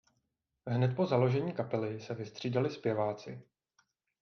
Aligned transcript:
Hned 0.67 0.95
po 0.95 1.05
založení 1.05 1.53
kapely 1.53 1.99
se 1.99 2.13
vystřídali 2.13 2.69
zpěváci. 2.69 3.41